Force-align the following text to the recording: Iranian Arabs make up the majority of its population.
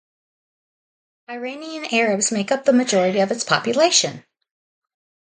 Iranian 1.29 1.85
Arabs 1.93 2.31
make 2.31 2.51
up 2.51 2.65
the 2.65 2.73
majority 2.73 3.19
of 3.19 3.31
its 3.31 3.43
population. 3.43 4.25